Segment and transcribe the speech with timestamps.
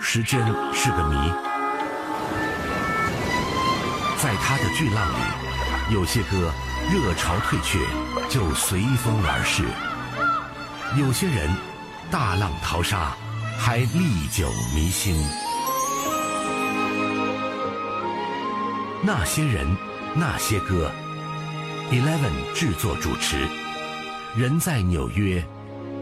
[0.00, 0.40] 时间
[0.72, 1.16] 是个谜，
[4.18, 6.52] 在他的巨浪里，有些歌
[6.92, 7.80] 热潮退却
[8.28, 9.64] 就随风而逝，
[10.96, 11.50] 有些人
[12.08, 13.16] 大浪淘沙
[13.58, 15.16] 还历久弥新。
[19.02, 19.76] 那些人，
[20.14, 20.90] 那些歌
[21.90, 23.48] ，Eleven 制作主持，
[24.36, 25.44] 人在纽约，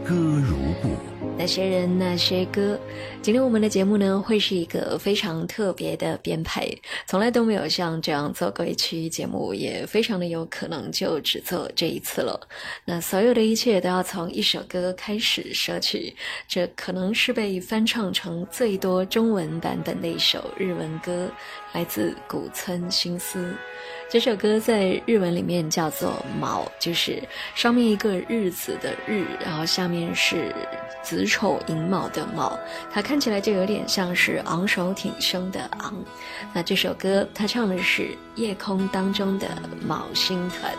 [0.05, 1.12] 歌如故。
[1.37, 2.79] 那些人，那些歌。
[3.21, 6.69] 今天我们的节目呢，会是一个非常特别的编排，
[7.07, 12.39] 从来都没有像这样做过一期节目，也非常的有可能就只做这一次了。
[12.85, 16.15] 那所有的一切都要从一首歌开始说起，
[16.47, 21.29] 这可能是被翻唱成最多中文版本的一首日文歌，
[21.73, 23.55] 来自古村新司。
[24.13, 27.19] 这首歌在日文里面叫做“卯”，就是
[27.55, 30.53] 上面一个日子的“日”，然后下面是
[31.01, 32.55] 子丑寅卯的“卯”，
[32.93, 35.95] 它看起来就有点像是昂首挺胸的“昂”。
[36.53, 39.47] 那这首歌它唱的是夜空当中的
[39.83, 40.71] 卯星团。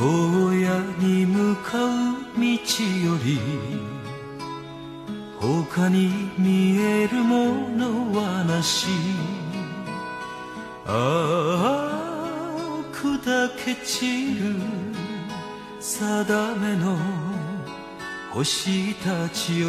[0.00, 0.06] 荒
[0.54, 1.90] 野に向かう
[2.34, 3.38] 道より
[5.38, 8.86] 他に見えるものはなし。
[10.86, 14.54] ああ砕け散る
[15.78, 16.96] 定めの
[18.30, 19.68] 星たちよ。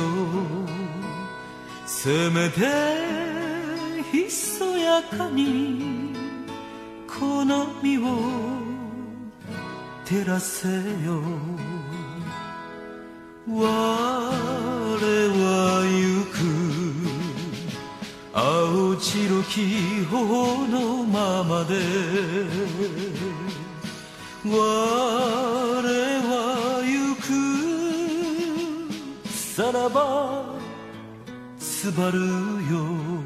[1.85, 2.61] せめて
[4.13, 6.15] ひそやかに
[7.05, 8.70] この身を
[10.11, 10.73] 照らせよ。
[13.47, 13.69] 我は
[15.87, 16.43] 行く。
[18.33, 21.75] 青白き頬のままで。
[24.43, 24.51] 我
[25.79, 27.31] は行く。
[29.31, 30.43] さらば
[31.57, 33.20] すばるよ。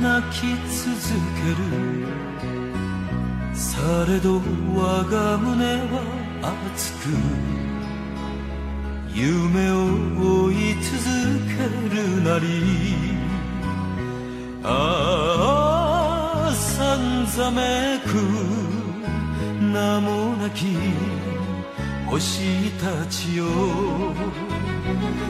[0.00, 0.88] 泣き続
[1.36, 1.62] ける。
[3.54, 4.40] されど
[4.74, 6.00] 我が胸は
[6.72, 7.08] 熱く
[9.14, 9.74] 夢を
[10.46, 10.90] 追い続
[11.46, 11.52] け
[11.94, 12.46] るなり。
[14.62, 18.08] ああさんざめく
[19.62, 20.76] 名もなき
[22.06, 23.44] 星たちよ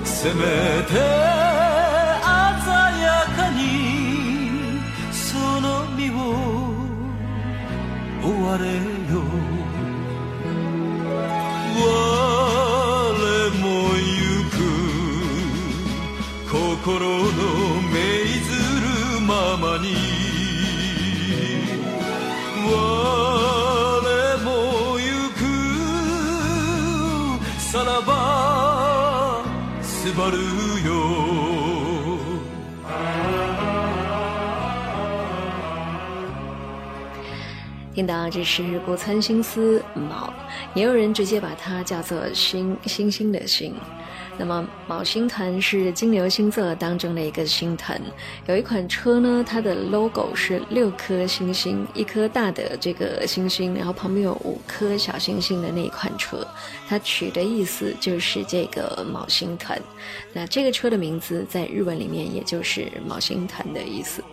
[0.04, 0.42] せめ
[0.84, 1.59] て
[8.45, 8.81] われよ。
[11.83, 11.85] 我
[13.61, 13.65] も
[13.97, 14.59] 行く
[16.51, 17.19] 心
[38.00, 40.33] 听到这是古村新司毛，
[40.72, 43.75] 也有人直接把它叫做星星星的星。
[44.39, 48.01] 那么卯星团是金牛星座当中的一个星团，
[48.47, 56.47] 有一款车呢，它的 logo 是六颗星星，一颗大的这个星星，然后旁边有五颗小星星的那一款车，
[56.89, 59.79] 它取的意思就是这个卯星团。
[60.33, 64.25] 那这个车的名字在日文里面也就是卯星团的意思。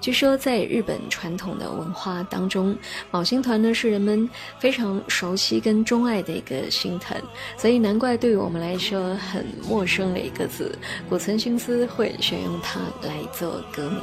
[0.00, 2.76] 据说，在日本传统的文化当中，
[3.12, 4.28] 卯星团呢是人们
[4.58, 7.22] 非常熟悉跟钟爱的一个星团，
[7.56, 10.76] 所以难怪对于我们来说很陌生的一个字，
[11.08, 14.00] 古村新司会选用它来做歌名。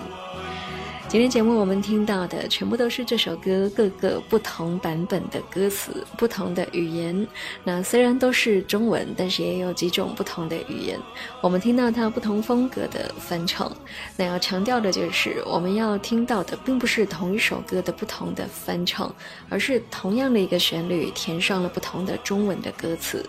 [1.07, 7.27] 今天节目我们听到的全部都是这首歌各个不同版本的歌词，不同的语言。
[7.63, 10.99] 那虽然都是中文，但是也有几种不同的语言。
[11.41, 13.75] 我们听到它不同风格的翻唱。
[14.15, 19.11] 那要强调的就是，我们要听到的并不是同一首歌的不同的翻唱，
[19.49, 23.25] 而是同样的一个旋律填上了不同的中文的歌词。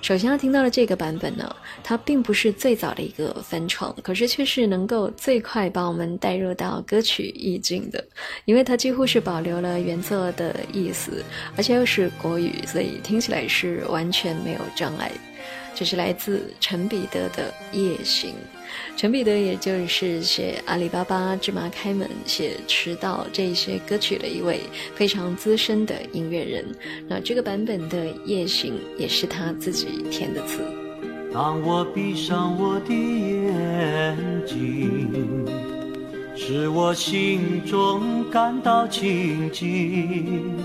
[0.00, 8.04] 首先要听到的这个版本呢，它并不是最早的一个翻唱，可是却是能够最快把我们带入到歌曲意境的，
[8.44, 11.24] 因为它几乎是保留了原作的意思，
[11.56, 15.10] 而且又是国语，所以听起来是完全没有障碍。
[15.74, 18.30] 这是来自陈彼得的《夜行》。
[18.96, 24.60] 陈彼得也就是写《阿里巴巴》《芝麻开门》写《迟到》这些歌曲的一位
[24.94, 26.64] 非常资深的音乐人。
[27.06, 30.60] 那这个版本的《夜行》也是他自己填的词。
[31.32, 35.44] 当我闭上我的眼睛，
[36.34, 40.56] 使我心中感到清静。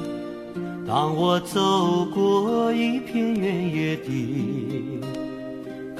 [0.87, 4.99] 当我走过一片原野地，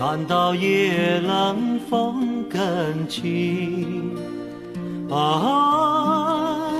[0.01, 4.15] 感到夜冷风更轻。
[5.11, 6.71] 啊，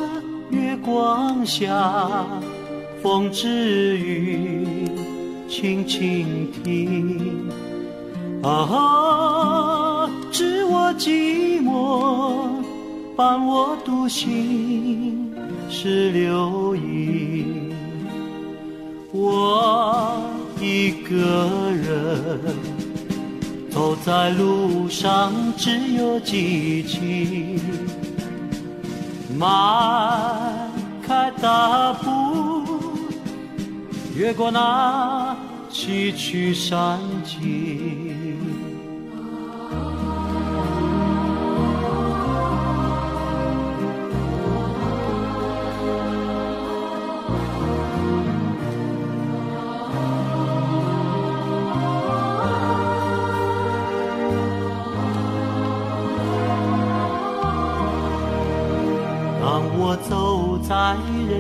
[0.49, 2.25] 月光下，
[2.99, 4.65] 风之雨，
[5.47, 7.47] 轻轻听。
[8.41, 12.47] 啊，知我寂寞，
[13.15, 15.31] 伴我独行，
[15.69, 17.69] 是流萤。
[19.11, 20.23] 我
[20.59, 22.39] 一个人
[23.71, 27.57] 走在路上，只有寂静，
[29.39, 29.47] 迈
[31.01, 32.63] 开大步，
[34.13, 35.35] 越过那
[35.69, 38.20] 崎岖山径。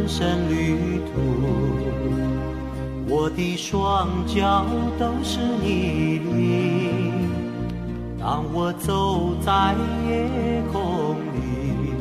[0.01, 1.13] 人生旅途，
[3.07, 4.65] 我的双脚
[4.97, 7.29] 都是泥泞。
[8.19, 9.75] 当我走在
[10.07, 11.93] 夜空里，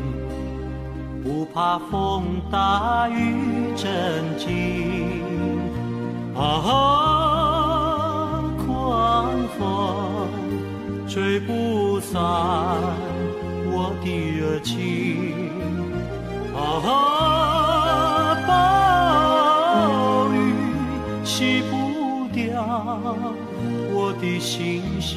[1.22, 3.34] 不怕风大雨
[3.76, 4.48] 震惊。
[24.50, 25.16] 星星，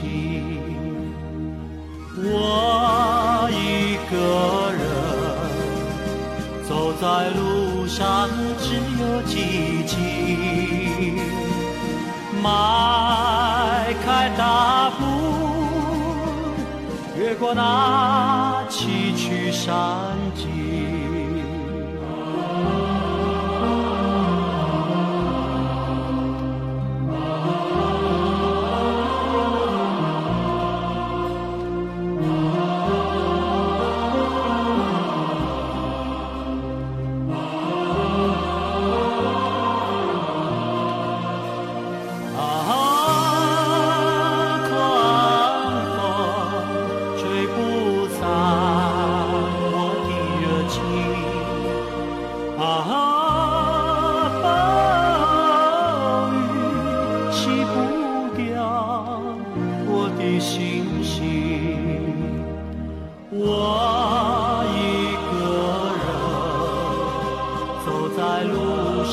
[2.18, 4.16] 我一个
[4.78, 4.84] 人
[6.70, 9.98] 走在路上，只有寂静，
[12.44, 12.46] 迈
[14.06, 15.02] 开大步，
[17.20, 20.13] 越过那崎岖山。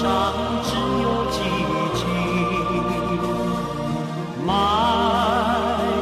[0.03, 0.33] 上
[0.65, 0.71] 只
[1.03, 1.37] 有寂
[1.95, 2.03] 静
[4.47, 4.49] 迈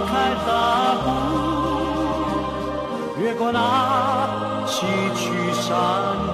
[0.06, 0.10] 开
[0.46, 0.48] 大
[1.02, 1.06] 步
[3.20, 3.58] 越过那
[4.68, 4.86] 崎
[5.16, 6.27] 岖山。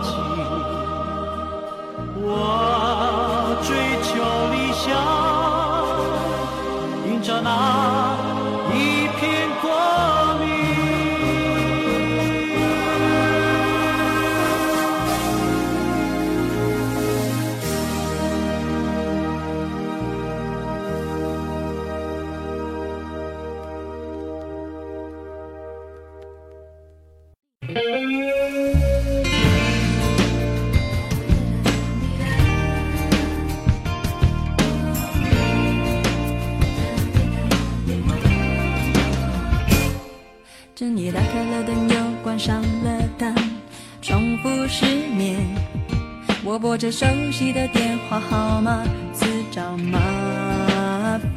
[46.59, 48.83] 拨着熟悉的电话号码，
[49.13, 49.99] 自找麻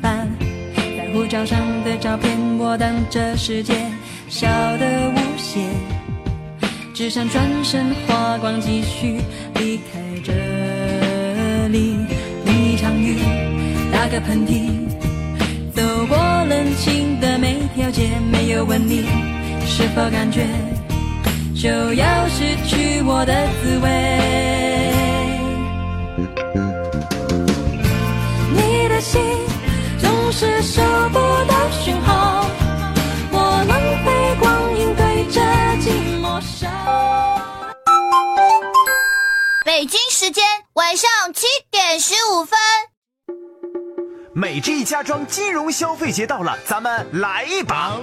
[0.02, 0.28] 烦。
[0.76, 3.74] 在护照上的照片，我当这世界
[4.30, 4.48] 小
[4.78, 5.64] 得无限，
[6.94, 9.20] 只想转身花光，积蓄
[9.56, 11.96] 离开这里。
[12.46, 13.18] 淋一场雨，
[13.92, 14.70] 打个喷嚏。
[15.74, 19.06] 走过冷清的每条街，没有问你
[19.66, 20.46] 是否感觉
[21.56, 24.47] 就要失去我的滋味。
[40.88, 42.58] 晚上七点十五分。
[44.34, 47.98] 美之翼家装金融消费节到了，咱们来一把！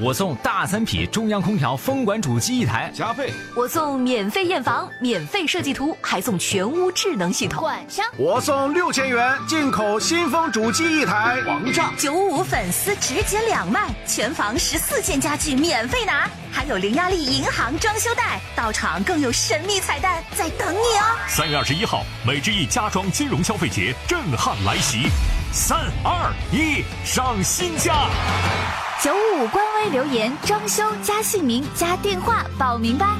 [0.00, 3.32] 我送大三匹中央空调风管主机一台，加费！
[3.54, 7.62] 我送免费验房、免费设计图，还送全屋智能系统。
[7.62, 11.92] 晚上我送六千元进口新风主机一台，王炸！
[11.96, 21.16] 九五五粉丝直接两万，全房十四件家具免费拿，还有零压力银行装修贷，到场更有神秘彩蛋在等你哦！
[21.28, 25.08] 三月二十一号，美之翼家装金融消费节震撼来袭，
[25.52, 28.08] 三二一，上新家！
[29.02, 33.16] 九五五官微留言装修加姓名加电话报名吧。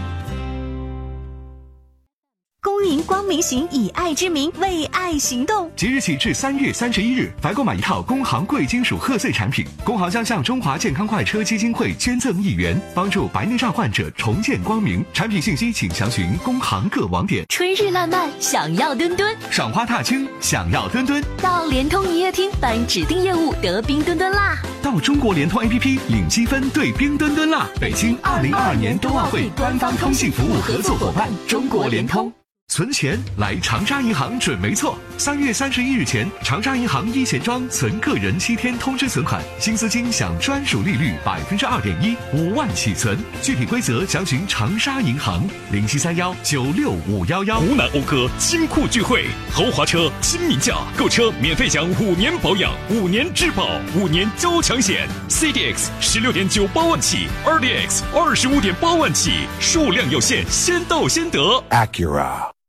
[2.62, 5.70] 恭迎光明行以爱之名为爱行动。
[5.74, 15.02] 即日起至三月三十一日，凡购买一套工行贵金属贺岁产品，工行将向中华健康快车基金会捐赠一元，帮助白内障患者重见光明。
[15.14, 17.46] 产品信息请详询工行各网点。
[17.48, 21.24] 春日烂漫，想要墩墩；赏花踏青，想要墩墩。
[21.40, 24.58] 到联通营业厅办指定业务得冰墩墩啦！
[24.82, 27.66] 到中国联通 APP 领积分兑冰墩墩啦！
[27.80, 32.30] 北京二零二二年冬奥会官方通信服务合作伙伴中国联通。
[32.70, 34.96] 存钱来长沙银行准没错。
[35.18, 43.18] 三月三十一日前，长沙银行一钱庄存个人七天通知存款，新资金享专属利率百分之二点一，五万起存。
[43.42, 47.58] 具体规则详询长沙银行零七三幺九六五幺幺。
[47.58, 55.08] 湖南讴歌金库聚会，豪华车亲民价，购车免费享五年保养、五年质保、五年交强险。
[55.28, 61.40] CDX 十六点九八万起，RDX 二十五点八万起，数量有限，先到先得。
[61.70, 62.59] Acura。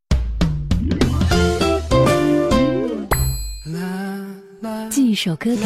[5.12, 5.66] 一首歌给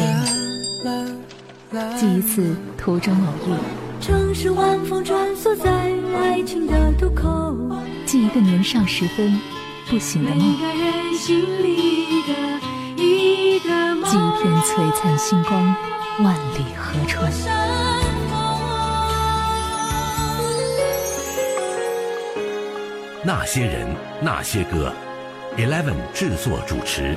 [1.96, 3.54] 记一次途中偶遇，
[4.02, 5.70] 城市晚风穿梭在
[6.18, 7.56] 爱情的渡口，
[8.04, 9.40] 寄一个年少时分
[9.88, 12.32] 不醒的梦，每个人心里的
[13.00, 15.62] 一个梦，寄一片璀璨星光，
[16.24, 17.32] 万里河川。
[23.22, 23.86] 那些人，
[24.20, 24.92] 那些歌
[25.56, 27.14] ，Eleven 制作主持，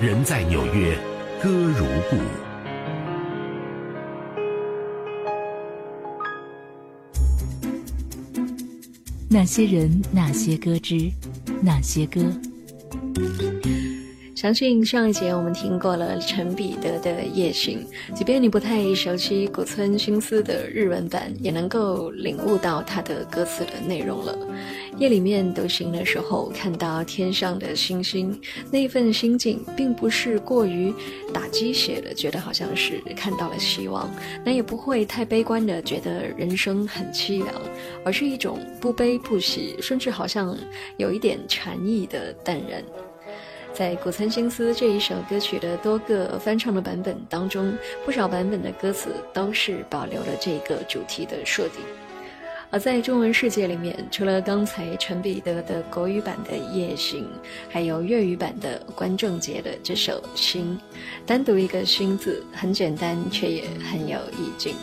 [0.00, 0.98] 人在纽约，
[1.42, 2.16] 歌如故。
[9.26, 11.10] 那些人，那些歌之
[11.62, 12.20] 那些歌。
[14.36, 24.36] 相信上一节我们听过了陈彼得的《夜行》，即便你不太熟悉古村新司的日文版，也能够领悟到他的歌词的内容了。
[25.00, 28.38] 夜里面独行的时候，看到天上的星星，
[28.70, 30.92] 那份心境并不是过于
[31.32, 34.12] 打鸡血的，觉得好像是看到了希望，
[34.44, 37.48] 那也不会太悲观的觉得人生很凄凉，
[38.04, 40.54] 而是一种不悲不喜，甚至好像
[40.98, 42.84] 有一点禅意的淡然。
[43.72, 47.72] 在古村新司这一首歌曲的多个翻唱的版本当中，
[48.04, 51.80] 不少版本的歌词都是保留了这个主题的设定。
[52.72, 57.24] 而在中文世界里面，除了刚才陈彼得的国语版的《夜行》，
[57.68, 60.78] 还有粤语版的关正杰的这首《心》，
[61.26, 64.76] 单独一个“心”字，很简单，却也很有意境。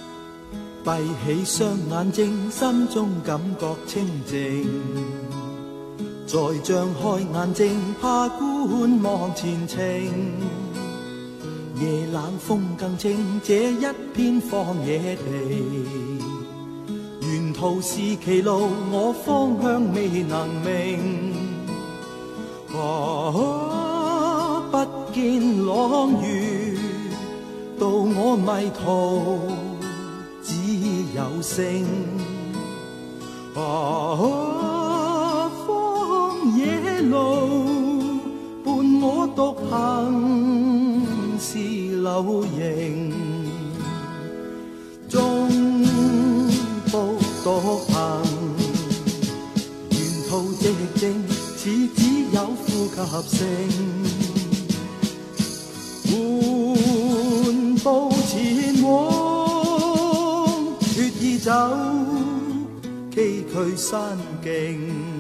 [0.84, 0.92] 闭
[1.26, 4.68] 起双眼睛，心中感觉清静。
[6.26, 9.82] 再張開眼睛，怕觀望前程。
[11.80, 16.17] 夜冷風更清，這一片荒野地。
[17.58, 21.34] 途是歧路，我方向未能明。
[22.72, 22.78] 啊，
[24.72, 24.78] 不
[25.12, 26.78] 見朗月，
[27.80, 29.42] 到我迷途，
[30.44, 30.54] 只
[31.16, 31.88] 有星。
[33.56, 33.60] 啊。
[36.56, 37.16] 野路
[38.64, 38.68] 伴
[39.02, 39.72] 我獨行
[41.40, 43.12] 是流螢，
[47.48, 48.22] 独行，
[49.92, 50.62] 沿途寂
[51.00, 51.24] 静，
[51.56, 51.62] 似
[51.96, 52.02] 只
[52.34, 52.98] 有呼吸
[53.38, 53.40] 声。
[56.10, 57.86] 缓步
[58.28, 58.36] 前
[58.84, 58.92] 往，
[60.82, 61.50] 決意走
[63.16, 63.16] 崎
[63.56, 65.17] 岖山径。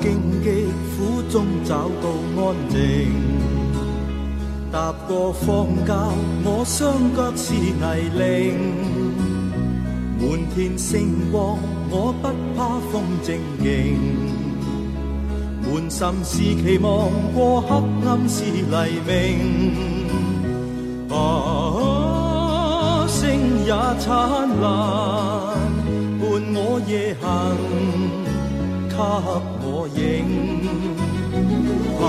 [0.00, 2.76] 荆棘苦中找到安静。
[4.70, 6.12] 踏过荒郊，
[6.44, 8.54] 我双脚是泥泞。
[10.20, 10.22] 满
[10.54, 11.58] 天星光，
[11.90, 13.66] 我不怕风正劲。
[15.62, 17.68] 满心是期望，过黑
[18.06, 19.08] 暗是黎明。
[21.10, 24.06] 啊，星也灿
[24.60, 25.56] 烂，
[26.20, 26.22] 伴
[26.54, 27.24] 我夜行，
[28.98, 29.04] 给
[29.62, 30.00] 我影。
[32.00, 32.02] 啊，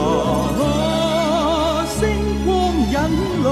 [1.85, 2.01] 星
[2.43, 2.49] 光
[2.89, 2.97] 引
[3.43, 3.47] 路，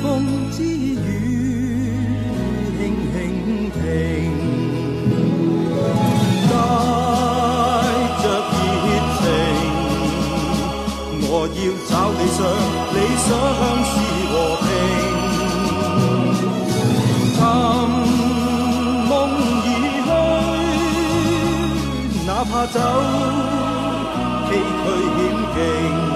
[0.00, 0.02] 风
[0.50, 1.04] 之雨
[2.78, 2.80] 轻
[3.12, 3.14] 轻
[3.70, 3.78] 停。
[6.48, 6.52] 带
[8.22, 8.86] 着热
[9.20, 9.22] 情，
[11.28, 11.60] 我要
[11.90, 12.40] 找理想，
[12.94, 13.28] 理想
[22.66, 22.80] 走
[24.48, 25.20] 崎岖险
[25.54, 26.14] 境。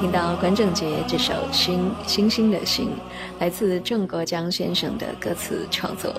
[0.00, 2.86] 听到关正杰这首《星星星的星》，
[3.38, 6.12] 来自郑国江先生的歌词创作。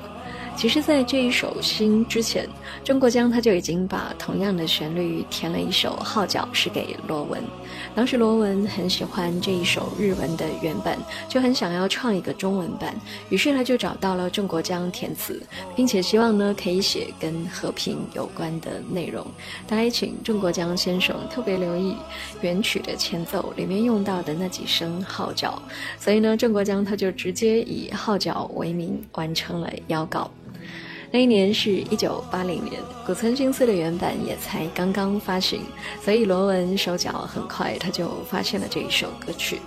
[0.55, 2.47] 其实，在这一首《新》之前，
[2.85, 7.41] 郑国江他就已经把同样的旋律填了一首《号角》，是给罗文。
[7.93, 12.95] 当时罗文很喜欢这一首日文的原版，就很想要创一个中文版，
[13.29, 15.41] 于是他就找到了郑国江填词，
[15.75, 19.25] 并且希望呢可以写跟和平有关的内容。
[19.67, 21.95] 大家请郑国江先生特别留意
[22.41, 25.61] 原曲的前奏里面用到的那几声号角，
[25.99, 30.31] 所以呢，郑国江他就直接以号角为名完成了邀稿。
[31.13, 35.61] 那一年是一九八零年，古村新司的原版也才刚刚发行，
[36.03, 39.59] 所以罗文手脚很快，他就发现了这一首歌曲。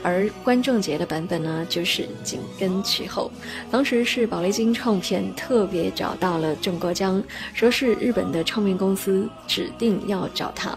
[0.00, 3.28] 而关正杰的版本呢，就是紧跟其后。
[3.68, 7.20] 当时是宝丽金唱片特别找到了郑国江，
[7.52, 10.72] 说是日本的唱片公司指定要找他。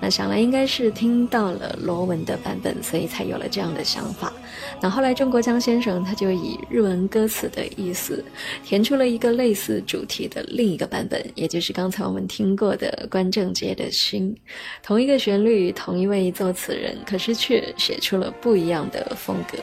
[0.00, 4.32] 那想来应该是听到了罗文的版本，所以才有了这样的想法。
[4.80, 8.24] 那后来郑国江先生他就以日文歌词的意思，
[8.64, 14.34] 填出了一个类似主题的另一个版本，也就是刚才我们听过的关正杰的心。
[14.82, 19.58] 同一个旋律，同一位作词人，可是却写出了不一样的风格。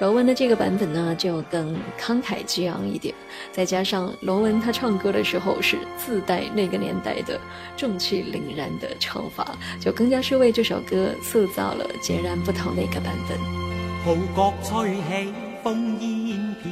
[0.00, 3.12] 罗文的这个版本呢，就更慷慨激昂一点，
[3.50, 7.40] 再加上罗文他唱歌的时候是自带那个年代的
[7.76, 13.36] 正气凛然的唱法，就更加是为这首歌塑造了截然不同的一个版本。
[14.04, 15.32] 號角吹起，
[15.64, 16.70] 烽煙遍地，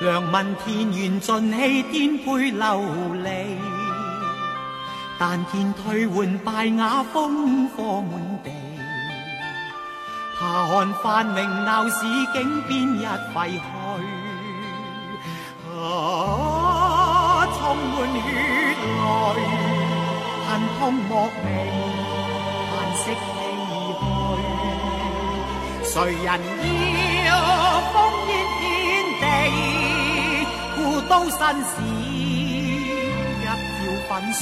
[0.00, 0.32] 良民
[0.64, 2.64] 田園盡棄，顛沛流
[3.24, 3.58] 离。
[5.18, 8.12] 但见退換敗瓦，烽火满
[8.44, 8.50] 地。
[10.38, 13.66] 怕看繁榮鬧市景，邊一废墟？
[15.76, 18.16] 啊，充满血
[19.34, 19.36] 泪，
[20.46, 21.10] 恨痛莫
[21.42, 21.46] 名，
[22.70, 23.26] 叹息唏
[23.98, 24.00] 噓。
[25.82, 26.26] 谁人
[27.26, 27.28] 要
[27.90, 27.94] 烽
[28.28, 28.30] 烟
[28.60, 28.62] 遍，
[30.76, 31.70] 故都新事
[33.40, 33.48] 一朝
[34.08, 34.40] 粉碎，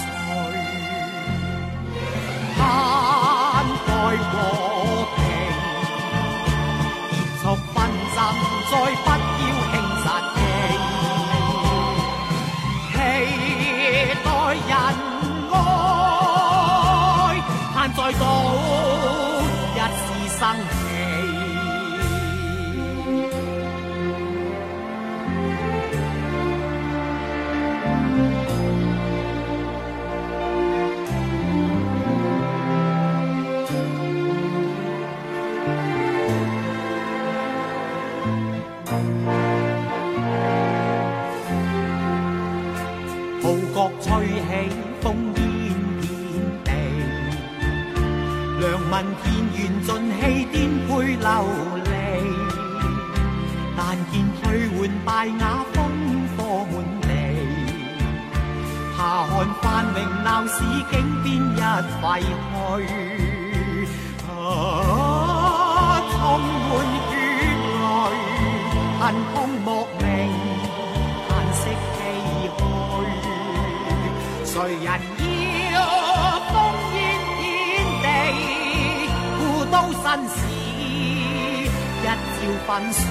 [2.57, 2.59] 盼
[3.87, 4.35] 待和
[5.17, 5.19] 平，
[7.11, 7.77] 結束紛
[8.15, 8.17] 爭，
[8.71, 8.75] 再
[49.57, 49.89] 缘尽
[50.21, 50.21] 弃
[50.53, 50.55] 颠
[50.87, 51.29] 沛流
[51.85, 51.91] 离，
[53.77, 53.79] 但
[54.13, 55.09] 见退换败
[55.41, 55.43] 瓦
[55.73, 55.77] 烽
[56.37, 56.39] 火
[56.71, 57.09] 满地，
[58.97, 59.65] 怕看繁
[59.95, 60.55] 荣闹市
[60.91, 61.59] 竟变一
[62.01, 62.05] 废
[62.53, 62.55] 墟。
[64.29, 64.31] 啊，
[66.13, 66.15] 充
[66.69, 66.71] 满
[67.09, 67.13] 血
[67.83, 67.85] 泪，
[69.01, 70.05] 恨空莫名，
[71.29, 71.63] 叹息
[71.97, 71.99] 唏
[74.45, 74.87] 嘘，谁人？
[79.77, 80.37] 故都新事
[82.03, 82.11] 一朝
[82.67, 83.05] 粉碎，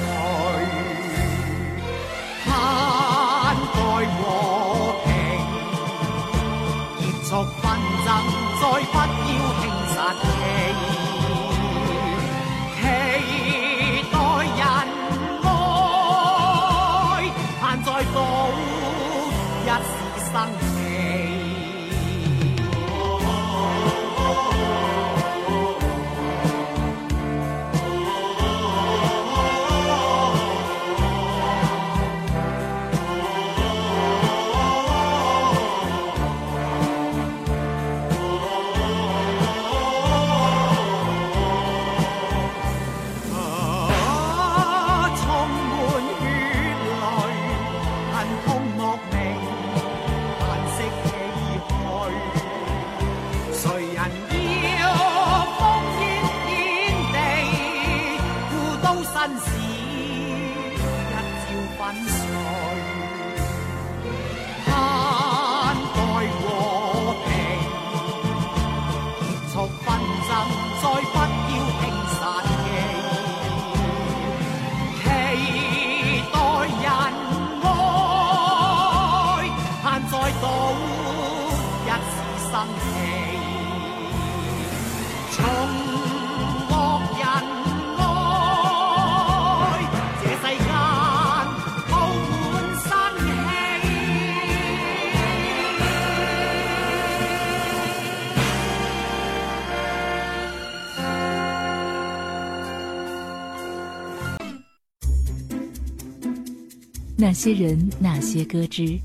[107.26, 109.00] 那些人，那些歌之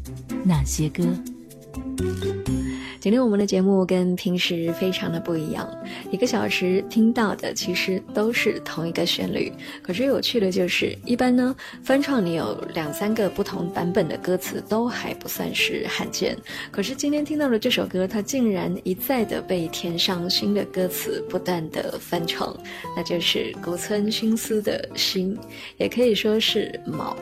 [0.45, 1.03] 那些歌。
[3.01, 5.67] 今天我们的节目跟平时非常的不一样，
[6.11, 9.51] 一个小时听到的其实都是同一个旋律，
[9.83, 16.37] 可是有趣的就是，一般呢翻唱你有两三个不同版本的歌词都还不算是罕见，
[16.71, 22.55] 可是今天听到的这首歌，它竟然一再的被填上新的歌词，不断的翻唱，
[22.95, 25.35] 那就是古村新司的心，
[25.79, 27.17] 也可以说是毛。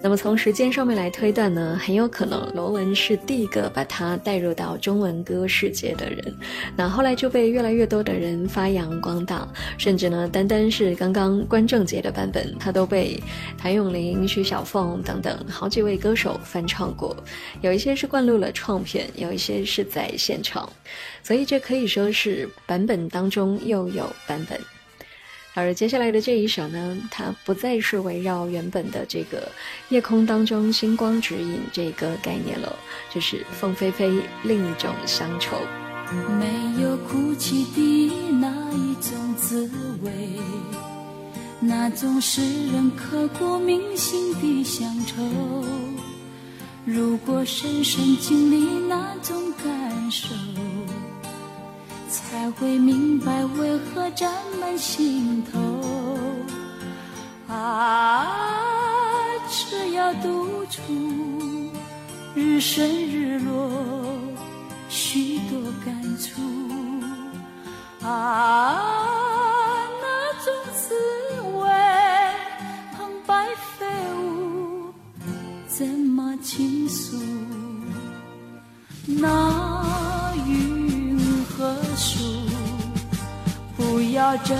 [0.00, 6.34] 那么从时间上面来推断呢，很有可能罗文是第一个把它带入到中文歌世界的人。
[6.76, 13.22] 那后来就被越来越多的人发扬光大，甚至呢，单单是刚刚关正杰的版本，他都被
[13.56, 17.16] 谭咏麟、徐小凤等等好几位歌手翻唱过。
[17.60, 20.70] 有一些是灌录了唱片，有一些是在现场，
[21.22, 24.58] 所以这可以说是版本当中又有版本。
[25.54, 29.50] 而接下来的这一首呢，它不再是围绕原本的这个
[29.88, 32.74] 夜空当中星光指引这个概念了，
[33.12, 34.08] 就是凤飞飞
[34.44, 35.56] 另一种乡愁。
[36.38, 39.68] 没有哭泣的那一种滋
[40.02, 40.10] 味，
[41.60, 42.40] 那种使
[42.72, 45.22] 人刻骨铭心的乡愁。
[46.84, 50.28] 如果深深经历那种感受，
[52.08, 55.58] 才会明白为何沾满心头。
[57.48, 58.26] 啊，
[59.50, 60.82] 只要独处，
[62.34, 63.70] 日升日落，
[64.88, 66.40] 许多感触。
[68.06, 70.94] 啊，那种滋
[71.58, 71.68] 味，
[72.96, 73.46] 旁白
[73.78, 74.92] 飞舞，
[75.66, 77.16] 怎么倾诉？
[79.06, 80.67] 那雨
[81.98, 82.46] 树，
[83.76, 84.54] 不要折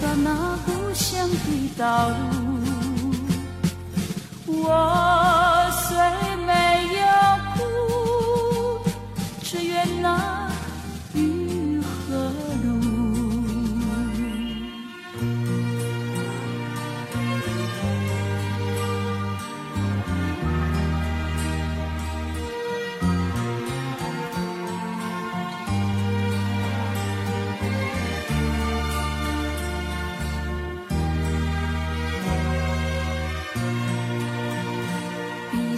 [0.00, 2.14] 断那故乡的道路。
[4.46, 5.86] 我虽
[6.46, 6.50] 没
[6.96, 7.00] 有
[7.54, 7.60] 哭，
[9.42, 10.47] 只愿那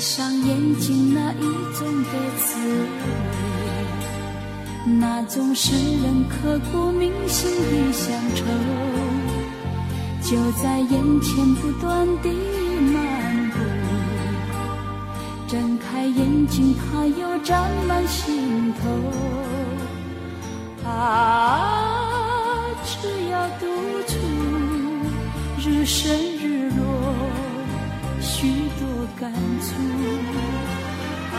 [0.01, 1.43] 闭上眼睛，那一
[1.79, 2.09] 种的
[2.39, 2.89] 滋味，
[4.99, 8.43] 那种使人刻骨铭心的乡愁，
[10.23, 12.31] 就在眼前不断地
[12.95, 13.59] 漫步。
[15.47, 18.89] 睁开眼睛，它又占满心头。
[20.89, 23.67] 啊，只要独
[24.07, 24.17] 处，
[25.59, 26.30] 日升。
[29.21, 29.31] 感
[29.61, 29.69] 触
[31.37, 31.39] 啊，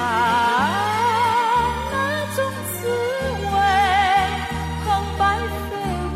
[1.92, 1.94] 那
[2.36, 2.38] 种
[2.72, 2.78] 滋
[3.42, 3.56] 味，
[4.86, 5.22] 旁白
[5.68, 5.72] 飞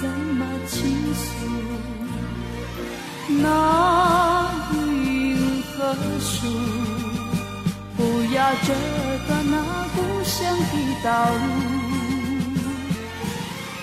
[0.00, 0.76] 怎么倾
[1.14, 1.22] 诉？
[3.42, 3.44] 那
[4.72, 4.76] 云
[5.62, 5.76] 和
[6.18, 6.32] 树，
[7.94, 8.00] 不
[8.34, 8.66] 要折
[9.28, 9.54] 断那
[9.94, 10.72] 故乡的
[11.04, 11.38] 道路。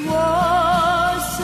[0.07, 0.09] 我
[1.37, 1.39] 虽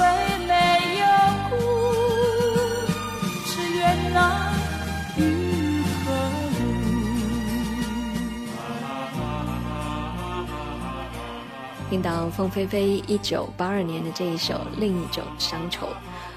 [11.92, 15.88] 听到凤飞飞一九八二年的这一首《另一种乡愁》，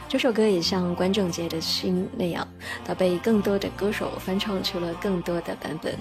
[0.09, 2.45] 这首歌也像观众节的心那样，
[2.85, 5.95] 它被更多的歌手翻唱出了更多的版本，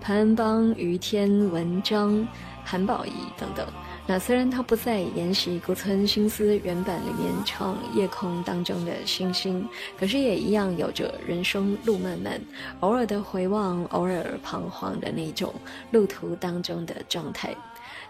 [0.00, 2.26] 潘安邦、于天、文章、
[2.64, 3.66] 韩宝仪等等。
[4.06, 12.40] 那虽然他不再沿袭古村新司原版里面唱夜空当中的星星，可是也一样有着人生路漫漫，
[12.80, 15.52] 偶尔的回望，偶尔彷徨的那种
[15.90, 17.54] 路途当中的状态，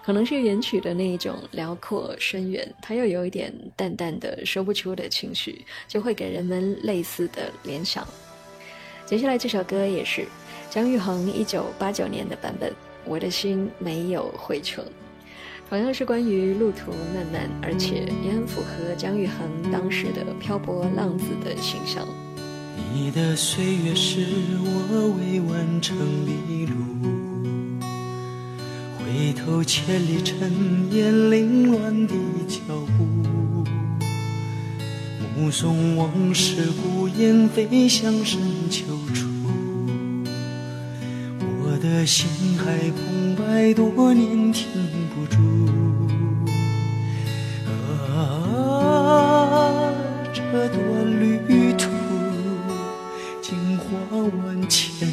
[0.05, 8.07] 可能是原曲的那一种辽阔深远，它又有一点淡淡的说不出的情绪，就会给人们类似的联想。
[9.07, 10.27] 接下来这首歌也是
[10.69, 12.71] 姜育恒一九八九年的版本，
[13.07, 14.85] 《我的心没有回程》。
[15.71, 22.07] 同样是关于路途漫漫，而且也很符合姜育恒当时的漂泊浪子的形象。
[22.93, 24.21] 你的岁月是
[24.61, 27.24] 我未完成的路，
[29.15, 32.13] 回头千里尘烟凌乱的
[32.49, 32.59] 脚
[32.99, 33.07] 步，
[35.37, 38.83] 目送往事孤雁飞向深秋
[39.15, 39.29] 处，
[41.63, 44.67] 我的心还澎湃多年停
[45.15, 45.39] 不住。
[48.11, 49.95] 啊
[50.33, 51.89] 这段旅途，
[53.41, 53.85] 惊花
[54.45, 55.09] 万千，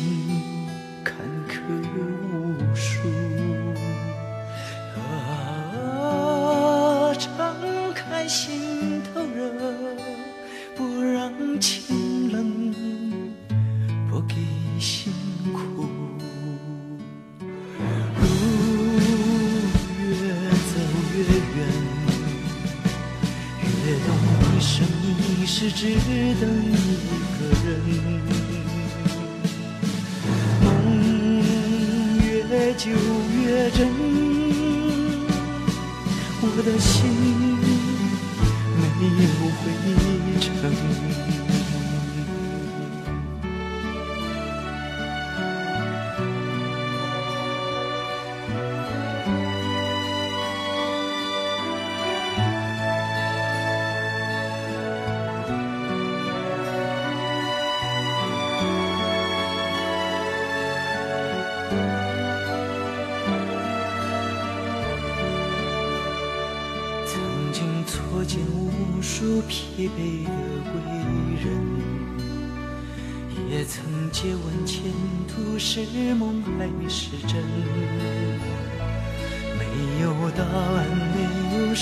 [8.31, 8.60] 开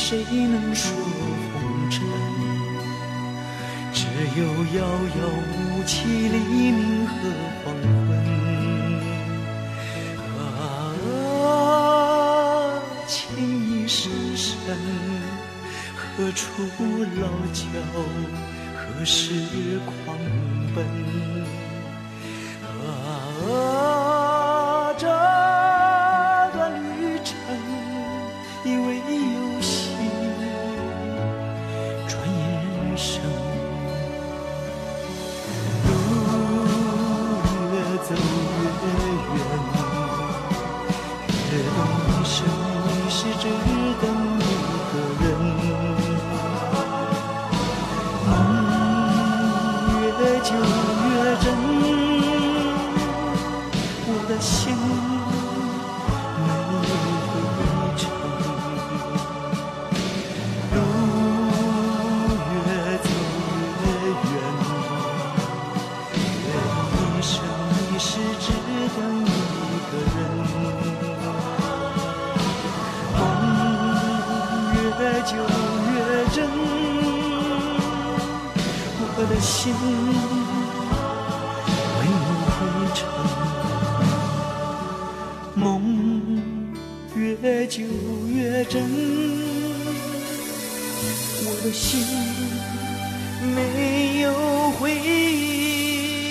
[0.10, 0.90] 谁能说
[1.54, 2.02] 红尘，
[3.94, 4.08] 只
[4.40, 4.42] 有
[4.74, 5.22] 遥遥
[5.54, 5.94] 无期
[6.30, 6.36] 黎
[6.72, 7.14] 明和
[7.64, 7.76] 黄
[8.08, 8.10] 昏。
[10.58, 10.58] 啊，
[13.06, 14.52] 情意深深，
[15.96, 16.42] 何处
[17.16, 17.62] 落脚？
[18.74, 19.22] 何时
[19.86, 20.18] 狂
[20.74, 20.78] 奔？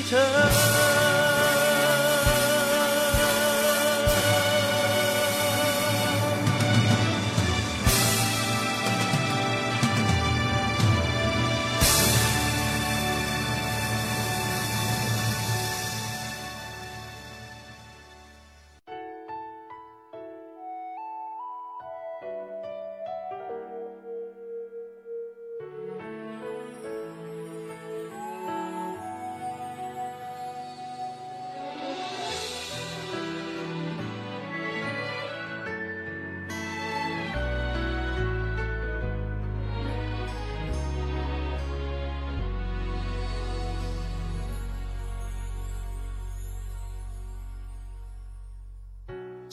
[0.08, 0.47] 程。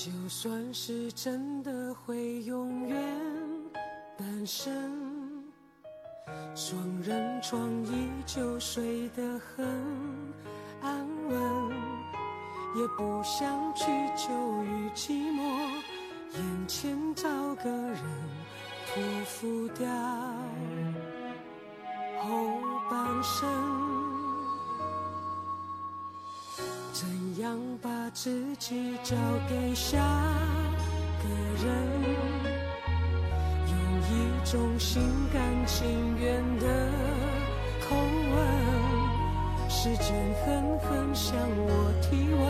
[0.05, 2.95] 就算是真的会永远
[4.15, 4.71] 单身，
[6.53, 9.65] 双人床依旧睡得很
[10.79, 11.71] 安稳，
[12.75, 14.31] 也不想去久
[14.63, 15.41] 于寂寞，
[16.35, 18.03] 眼前找个人
[18.85, 19.87] 托付掉
[22.21, 22.59] 后
[22.91, 23.94] 半生。
[27.41, 29.15] 样把自己交
[29.50, 29.98] 给下
[31.21, 31.28] 个
[31.65, 31.67] 人？
[33.67, 33.74] 用
[34.10, 34.12] 一
[34.50, 35.02] 种心
[35.34, 36.65] 甘情愿的
[37.82, 37.95] 口
[38.32, 38.36] 吻，
[39.69, 42.43] 时间狠狠向我提问，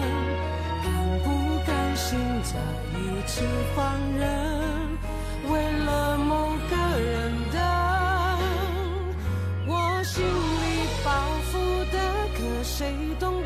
[0.83, 0.85] 甘
[1.23, 1.25] 不
[1.65, 2.59] 甘心再
[2.99, 3.41] 一次
[3.75, 3.81] 放
[4.17, 4.23] 任？
[5.49, 5.53] 为
[5.85, 7.57] 了某个人等，
[9.67, 10.65] 我心里
[11.03, 11.09] 包
[11.51, 11.53] 袱
[11.91, 11.95] 的，
[12.35, 13.44] 可谁懂？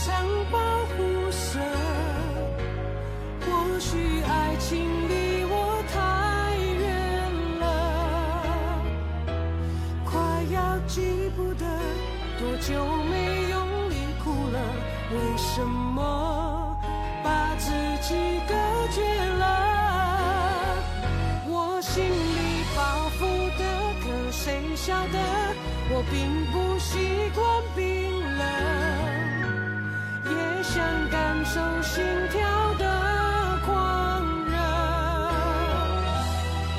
[0.00, 0.58] 一场保
[0.96, 1.60] 护色。
[3.44, 6.88] 或许爱情离我太远
[7.60, 7.62] 了，
[10.06, 10.18] 快
[10.50, 11.66] 要记不得
[12.38, 14.58] 多久没用力哭了。
[15.12, 16.74] 为什么
[17.22, 18.54] 把自己隔
[18.94, 19.04] 绝
[19.38, 19.44] 了？
[21.46, 22.80] 我心里包
[23.18, 23.20] 袱
[23.58, 23.62] 的，
[24.00, 25.18] 可谁晓得？
[25.90, 26.16] 我并
[26.50, 26.96] 不习
[27.34, 27.44] 惯
[27.76, 28.09] 冰冷。
[28.09, 28.09] 也
[30.80, 32.40] 想感受心跳
[32.78, 34.56] 的狂热，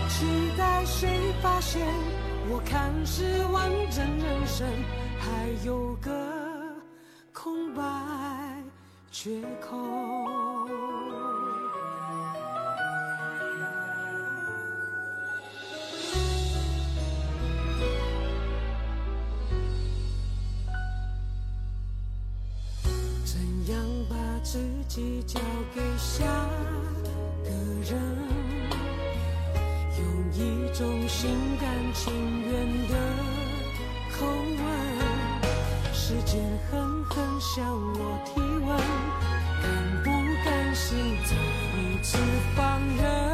[0.10, 1.86] 期待谁发现
[2.50, 4.68] 我看似完整人生，
[5.20, 6.10] 还有个
[7.32, 7.84] 空白
[9.12, 10.41] 缺口。
[25.74, 26.26] 给下
[27.44, 27.50] 个
[27.90, 27.92] 人？
[29.98, 30.04] 用
[30.34, 30.38] 一
[30.74, 31.30] 种心
[31.60, 32.52] 甘情愿
[32.90, 32.94] 的
[34.18, 34.62] 口吻，
[35.94, 38.70] 时间狠狠向我提问，
[39.62, 39.66] 敢
[40.04, 40.10] 不
[40.44, 40.90] 甘心
[41.26, 41.32] 再
[41.80, 42.18] 一次
[42.56, 42.60] 放
[42.98, 43.31] 任？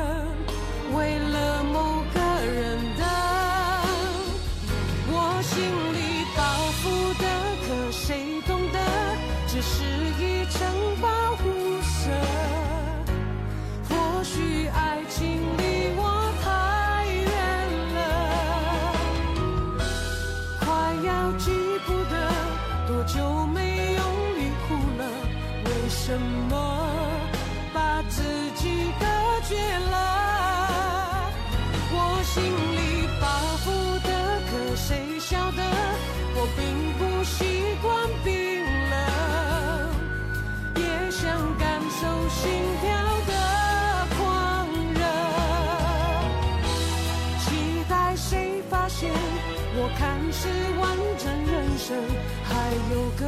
[50.39, 50.47] 是
[50.79, 50.85] 完
[51.17, 51.97] 整人生，
[52.43, 52.51] 还
[52.91, 53.23] 有个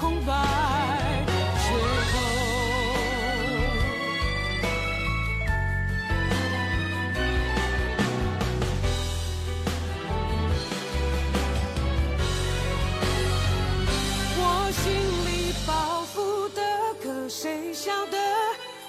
[0.00, 0.32] 空白
[1.62, 1.66] 缺
[2.10, 2.14] 口。
[14.40, 14.82] 我心
[15.26, 15.70] 里包
[16.12, 16.16] 袱
[16.54, 16.60] 的，
[17.00, 18.18] 可谁晓得？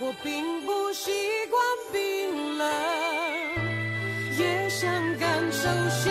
[0.02, 1.12] 我并不习
[1.52, 2.66] 惯冰冷，
[4.40, 4.90] 也想
[5.20, 6.10] 感受心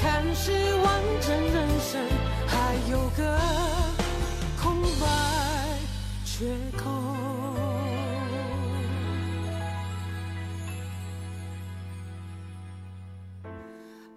[0.00, 2.00] 看似完整人生，
[2.46, 3.38] 还有个
[4.62, 5.06] 空白
[6.24, 6.46] 缺
[6.76, 6.84] 口。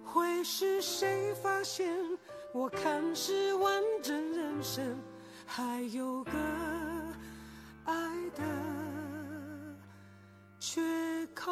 [0.04, 1.88] 会是谁发现
[2.52, 4.96] 我看是完整人生，
[5.46, 6.32] 还有个
[7.84, 7.92] 爱
[8.36, 8.42] 的
[10.60, 10.80] 缺
[11.34, 11.50] 口？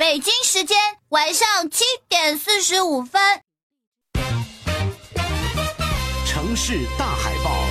[0.00, 0.78] 北京时间
[1.10, 3.20] 晚上七点四十五分。
[6.26, 7.66] 城市大海报。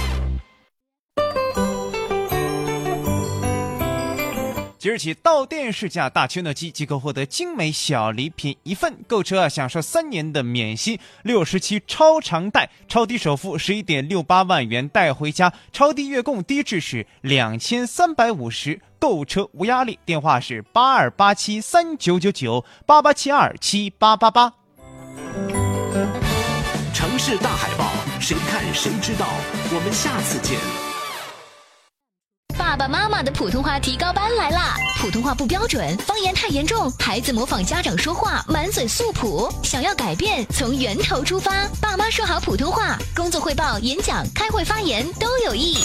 [4.78, 19.98] 即日起到店试驾大秋诺基即可获得精美小礼品一份，购车啊享受三年的免息，六十七超长贷，超低首付十一点六八万元带回家，超低月供低至是两千三百五十，购车无压力。
[20.06, 24.54] 电话是八二八七三九九九八八七二七八八八。
[26.94, 29.26] 城市大海报，谁看谁知道。
[29.74, 30.60] 我们下次见。
[32.58, 34.76] 爸爸妈妈的普通话提高班来啦！
[34.98, 39.50] 普通话不标准，方言太严重，孩子模仿家长说话，满嘴素普。
[39.64, 45.78] 想要改变，从源头出发，爸妈说好普通话，工作汇报、演讲、开会发言都有益。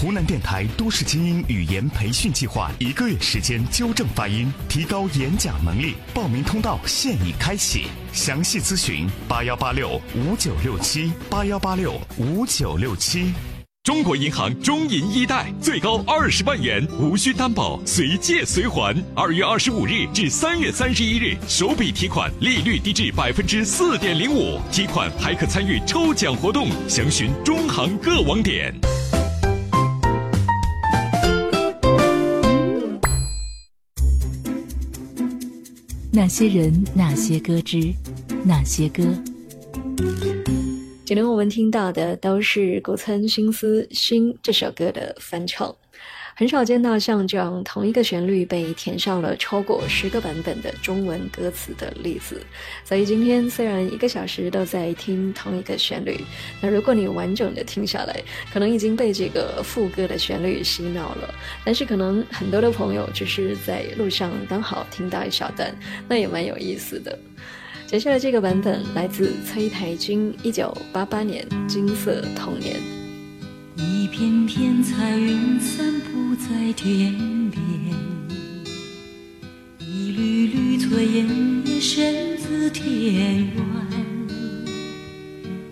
[0.00, 5.94] 湖南电台都市精英语言培训计划一个月时间纠正发音，提高演讲能力。
[6.14, 13.34] 报名通道现已开启，详细咨询八幺八六五九六七八幺八六五九六七。
[13.82, 18.96] 中国银行中银一贷最高二十万元，无需担保，随借随还。
[19.14, 28.74] 二月二十五日至三月三十一日，首笔提款利率低至百分之四点零五，提款还可参与抽奖活动，详询中行各网点。
[36.12, 37.94] 那些人，那些歌之，
[38.44, 39.04] 那些歌。
[41.04, 45.72] 今天我们听到的都是古村新思新》这首歌的翻唱。
[46.40, 52.40] 很少见到像这样同一个旋律被填上了超过十个版本的中文歌词的例子，
[52.82, 56.18] 所以今天虽然一个小时都在听同一个旋律，
[56.62, 61.34] 那如果你完整的听下来，可能已经被这个副歌的旋律洗脑了。
[61.62, 65.70] 但是可能很多的朋友只是在路上刚好听到一小段，
[66.08, 67.18] 那也蛮有意思的。
[67.86, 72.76] 接下来这个版本来自崔台君，一九八八年《金色童年》。
[73.76, 76.00] 一片片彩云散
[76.50, 77.14] 在天
[77.48, 77.60] 边，
[79.78, 81.28] 一缕缕炊烟
[81.64, 82.82] 也深自田
[83.54, 83.54] 园，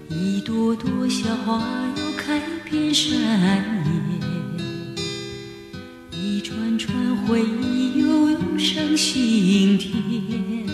[0.08, 1.60] 一朵朵小花
[1.96, 3.10] 又开遍山
[6.12, 6.94] 野，一串串
[7.26, 10.67] 回忆又涌上心田。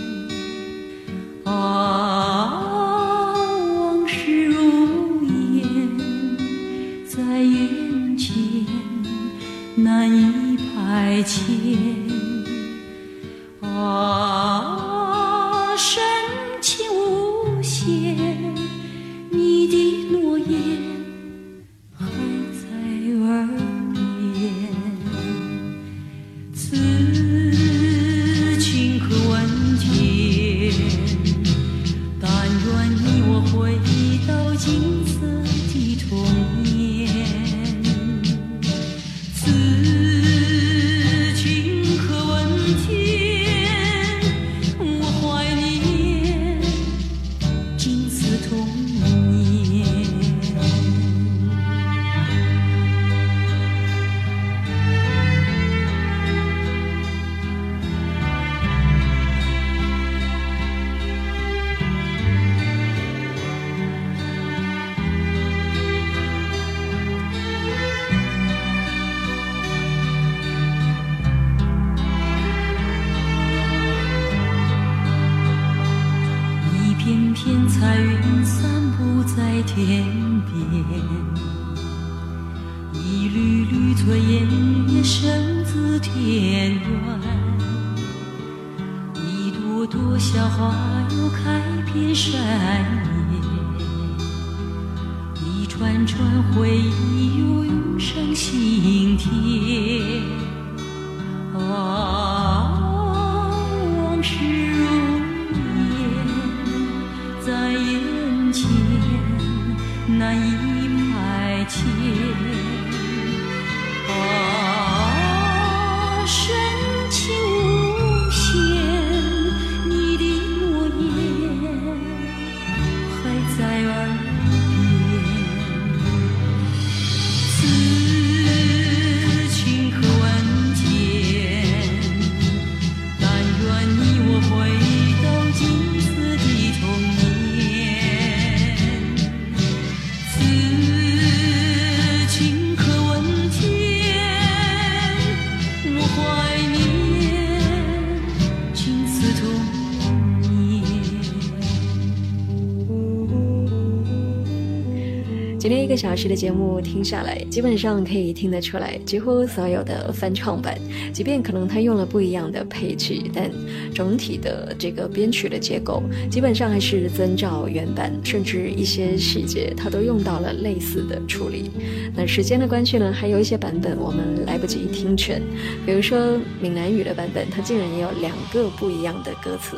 [155.95, 160.77] 个小时的节目听下来，基本上可以听得出来，几乎所有的翻唱版，
[161.13, 163.49] 即便可能他用了不一样的配器，但
[163.95, 171.71] 整体的这个编曲的结构基本上还是遵照原版，甚至一些细节他都用到了类似的处理。
[172.13, 175.41] 那时间的关系呢，还有一些版本我们来不及听全，
[175.87, 179.77] 比如说闽南语的版本，它竟然也有两个不一样的歌词。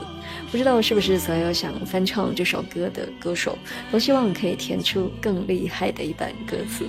[0.50, 3.56] 不知道是不是所有想翻唱这首歌的歌手
[3.90, 6.86] 都希望可以填出更厉害的一版歌词？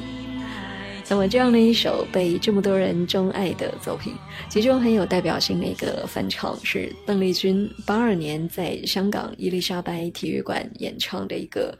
[1.10, 4.14] 那么这样的一首被这么多人钟爱的作品，
[4.50, 11.78] 其中很有代表性的一个翻唱是邓丽君八二年在香港伊丽莎白体育馆演唱的一个。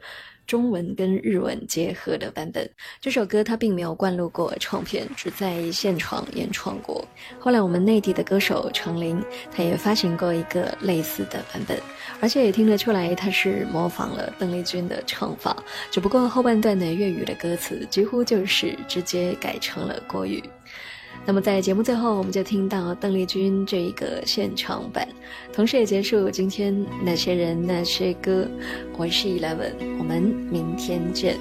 [0.48, 2.68] 中文跟日文结合的版本，
[3.02, 7.06] 这首歌它并没有灌录过唱片，只在现场演唱过。
[7.38, 9.22] 后来我们内地的歌手程琳，
[9.54, 11.78] 他也发行过一个类似的版本，
[12.18, 15.54] 而且也听得出来他是模仿了邓丽君的唱法，
[15.90, 20.42] 只不过后半段的粤语的歌词几乎就是直接改成了国语。
[21.26, 25.06] 那么在节目最后，我们就听到邓丽君这一个现场版，
[25.52, 28.48] 同时也结束今天那些人那些歌。
[28.96, 31.36] 我是 Eleven，我们明天见。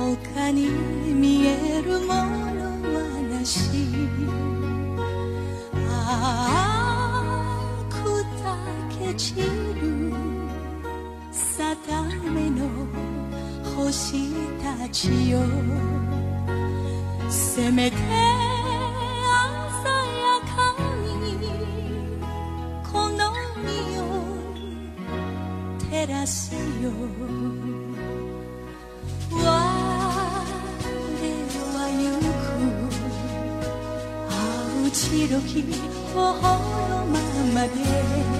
[0.00, 0.70] 他に
[1.12, 2.24] 見えるものは
[3.30, 3.60] なし。
[5.74, 7.52] ああ
[7.90, 7.98] 砕
[8.98, 9.44] け散る
[11.30, 11.36] 定
[12.30, 12.66] めの
[13.76, 14.32] 星
[14.62, 15.40] たちよ。
[17.28, 18.10] せめて鮮や
[20.48, 20.50] か
[21.04, 21.12] に
[22.90, 23.20] この
[23.58, 24.02] 身を
[25.78, 26.62] 照らせよ。
[35.09, 35.63] 白き
[36.13, 37.19] 頬のま
[37.53, 38.38] まで